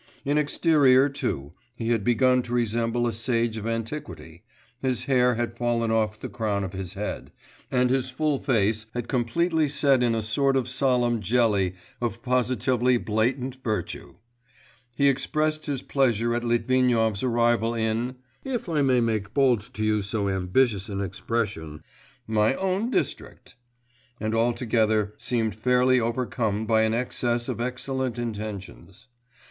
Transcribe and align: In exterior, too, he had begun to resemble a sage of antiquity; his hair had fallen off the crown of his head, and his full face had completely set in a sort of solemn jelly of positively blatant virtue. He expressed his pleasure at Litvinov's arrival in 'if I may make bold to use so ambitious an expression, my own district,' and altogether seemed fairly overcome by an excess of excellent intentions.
In 0.25 0.35
exterior, 0.39 1.09
too, 1.09 1.53
he 1.75 1.89
had 1.89 2.03
begun 2.03 2.41
to 2.41 2.53
resemble 2.55 3.05
a 3.05 3.13
sage 3.13 3.55
of 3.55 3.67
antiquity; 3.67 4.41
his 4.81 5.03
hair 5.03 5.35
had 5.35 5.53
fallen 5.55 5.91
off 5.91 6.19
the 6.19 6.27
crown 6.27 6.63
of 6.63 6.73
his 6.73 6.95
head, 6.95 7.31
and 7.69 7.91
his 7.91 8.09
full 8.09 8.39
face 8.39 8.87
had 8.95 9.07
completely 9.07 9.69
set 9.69 10.01
in 10.01 10.15
a 10.15 10.23
sort 10.23 10.55
of 10.57 10.67
solemn 10.67 11.21
jelly 11.21 11.75
of 12.01 12.23
positively 12.23 12.97
blatant 12.97 13.57
virtue. 13.63 14.15
He 14.95 15.07
expressed 15.07 15.67
his 15.67 15.83
pleasure 15.83 16.33
at 16.33 16.43
Litvinov's 16.43 17.21
arrival 17.21 17.75
in 17.75 18.15
'if 18.43 18.67
I 18.67 18.81
may 18.81 19.01
make 19.01 19.35
bold 19.35 19.69
to 19.75 19.85
use 19.85 20.07
so 20.07 20.27
ambitious 20.29 20.89
an 20.89 20.99
expression, 20.99 21.83
my 22.25 22.55
own 22.55 22.89
district,' 22.89 23.53
and 24.19 24.33
altogether 24.33 25.13
seemed 25.19 25.53
fairly 25.53 25.99
overcome 25.99 26.65
by 26.65 26.81
an 26.81 26.93
excess 26.95 27.47
of 27.47 27.61
excellent 27.61 28.17
intentions. 28.17 29.07